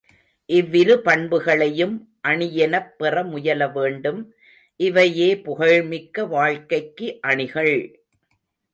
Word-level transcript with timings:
இவ்விரு 0.49 0.95
பண்புகளையும் 1.01 1.93
அணியெனப் 2.23 2.89
பெற 2.97 3.23
முயலவேண்டும், 3.25 4.21
இவையே 4.79 5.31
புகழ்மிக்க 5.45 6.25
வாழ்க்கைக்கு 6.27 7.19
அணிகள்! 7.23 7.75